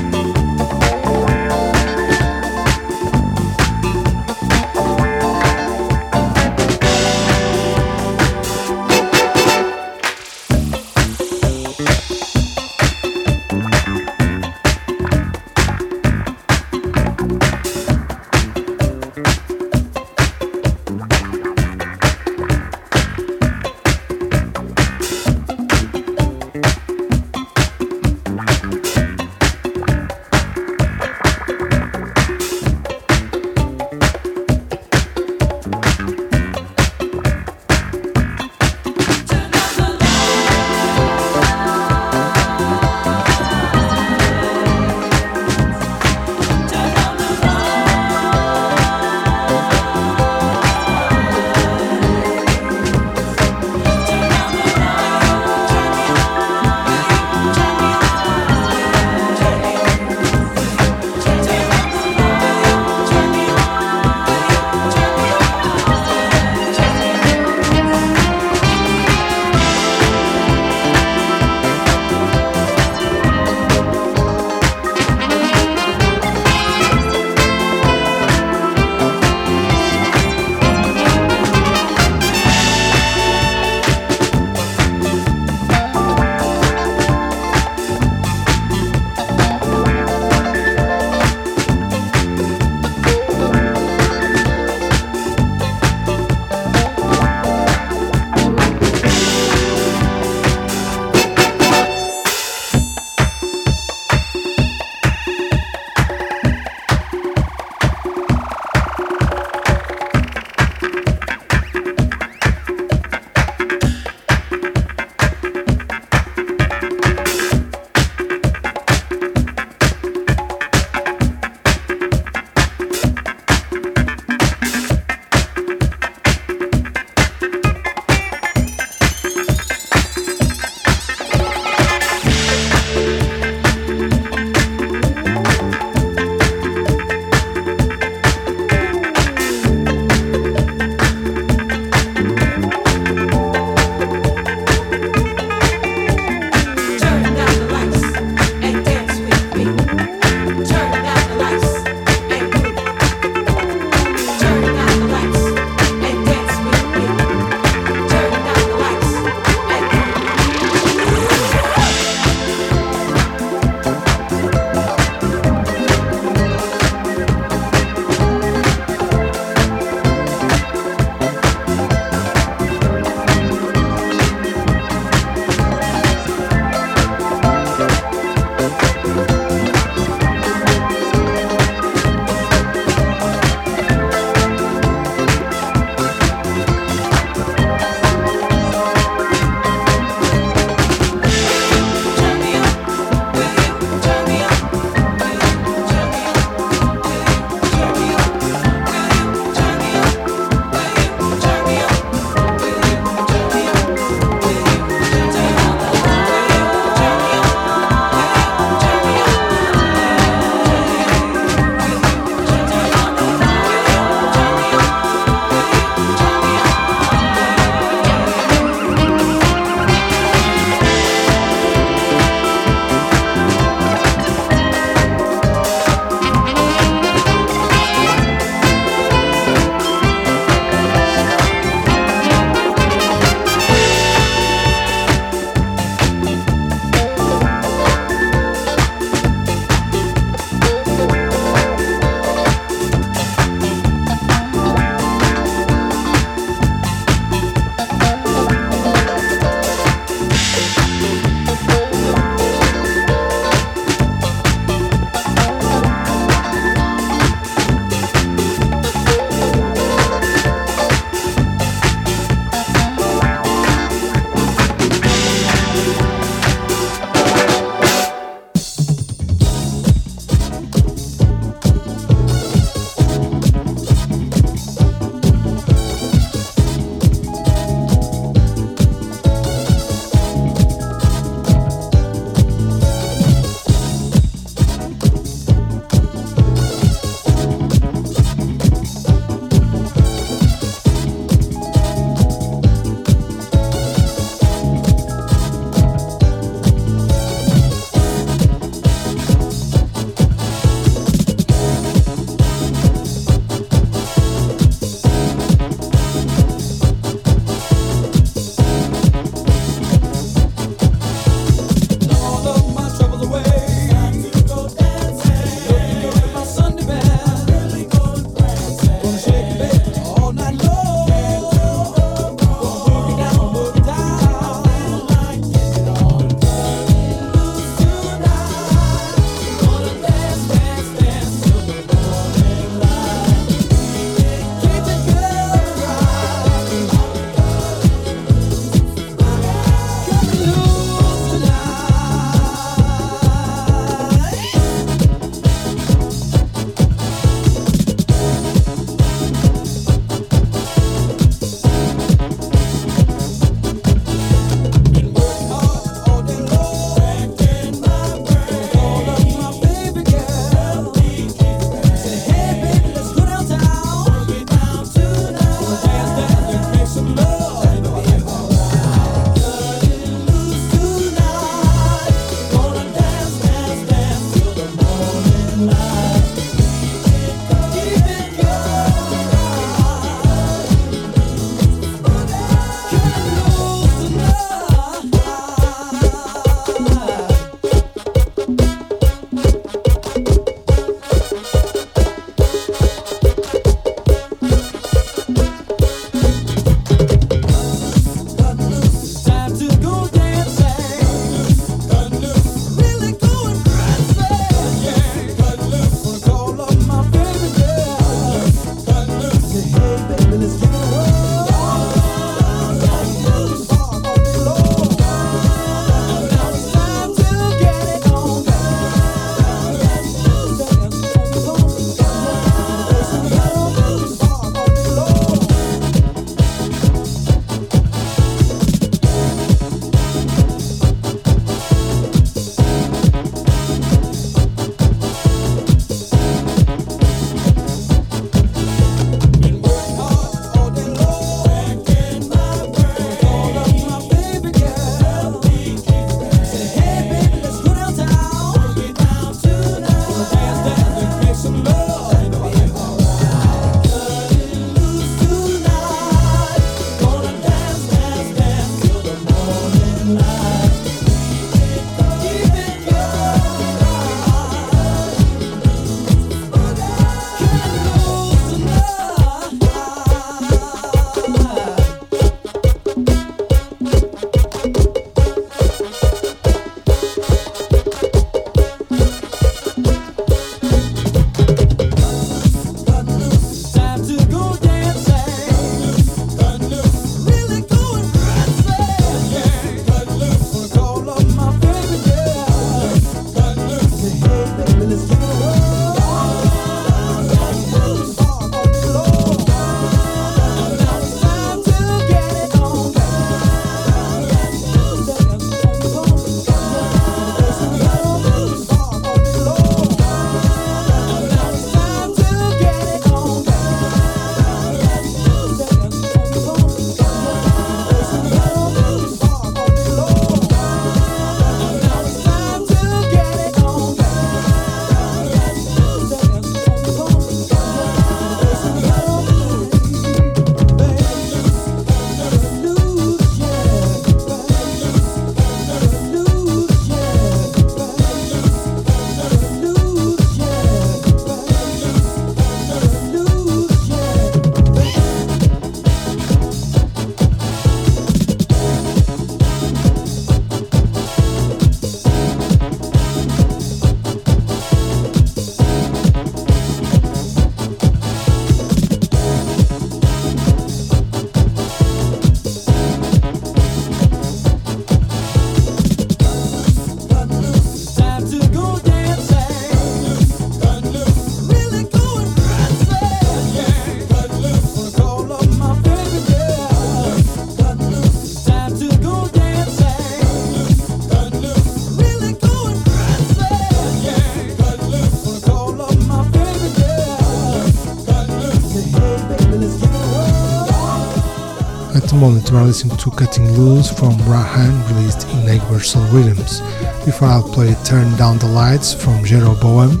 Moment 592.56 592.64
we 592.64 592.70
are 592.70 592.72
listening 592.72 592.96
to 592.96 593.10
Cutting 593.10 593.52
Loose 593.52 593.90
from 593.90 594.14
Rahaan 594.24 594.88
released 594.88 595.28
in 595.28 595.40
Universal 595.40 596.02
Rhythms. 596.04 596.60
Before 597.04 597.28
I'll 597.28 597.42
play 597.42 597.74
Turn 597.84 598.16
Down 598.16 598.38
the 598.38 598.46
Lights 598.46 598.94
from 598.94 599.22
Jeroboam 599.24 600.00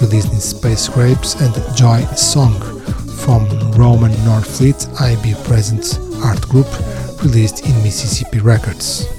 released 0.00 0.32
in 0.32 0.40
Space 0.40 0.88
Grapes 0.88 1.34
and 1.40 1.54
Joy 1.76 2.04
Song 2.16 2.58
from 3.22 3.46
Roman 3.72 4.10
Norfleet 4.26 5.00
IB 5.00 5.34
Present 5.44 6.00
Art 6.24 6.42
Group 6.48 6.66
released 7.22 7.64
in 7.64 7.82
Mississippi 7.84 8.40
Records. 8.40 9.11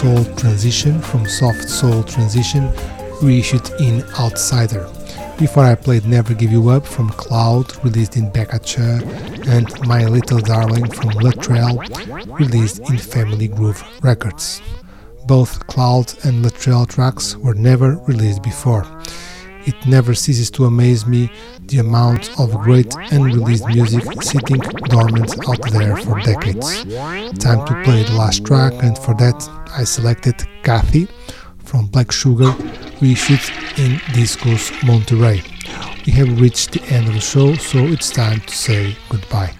Transition 0.00 0.98
from 1.02 1.28
Soft 1.28 1.68
Soul 1.68 2.02
Transition, 2.02 2.72
reissued 3.20 3.68
in 3.80 4.02
Outsider. 4.18 4.88
Before 5.38 5.64
I 5.64 5.74
played 5.74 6.06
Never 6.06 6.32
Give 6.32 6.50
You 6.50 6.70
Up 6.70 6.86
from 6.86 7.10
Cloud, 7.10 7.84
released 7.84 8.16
in 8.16 8.32
Cha, 8.32 9.00
and 9.46 9.68
My 9.86 10.06
Little 10.06 10.38
Darling 10.38 10.90
from 10.90 11.10
Latrell, 11.10 11.76
released 12.38 12.78
in 12.88 12.96
Family 12.96 13.48
Groove 13.48 13.84
Records. 14.02 14.62
Both 15.26 15.66
Cloud 15.66 16.14
and 16.24 16.42
Latrell 16.42 16.88
tracks 16.88 17.36
were 17.36 17.52
never 17.52 17.96
released 18.08 18.42
before. 18.42 18.86
It 19.66 19.74
never 19.86 20.14
ceases 20.14 20.50
to 20.52 20.64
amaze 20.64 21.04
me 21.04 21.30
the 21.66 21.76
amount 21.76 22.40
of 22.40 22.58
great 22.62 22.94
unreleased 23.12 23.66
music 23.66 24.22
sitting 24.22 24.60
dormant 24.88 25.46
out 25.46 25.60
there 25.72 25.98
for 25.98 26.18
decades. 26.20 26.84
Time 27.38 27.66
to 27.66 27.82
play 27.84 28.02
the 28.02 28.14
last 28.16 28.46
track, 28.46 28.72
and 28.82 28.96
for 28.96 29.14
that 29.16 29.59
I 29.72 29.84
selected 29.84 30.36
Kathy 30.62 31.08
from 31.58 31.86
Black 31.86 32.10
Sugar, 32.12 32.54
reissued 33.00 33.40
in 33.78 33.98
Discos 34.14 34.70
Monterey. 34.86 35.42
We 36.06 36.12
have 36.12 36.40
reached 36.40 36.72
the 36.72 36.82
end 36.84 37.08
of 37.08 37.14
the 37.14 37.20
show, 37.20 37.54
so 37.54 37.78
it's 37.78 38.10
time 38.10 38.40
to 38.40 38.54
say 38.54 38.96
goodbye. 39.08 39.54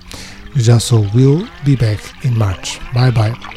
Jasso 0.55 1.13
will 1.15 1.47
be 1.65 1.77
back 1.77 2.01
in 2.25 2.37
March. 2.37 2.81
Bye 2.93 3.11
bye. 3.11 3.50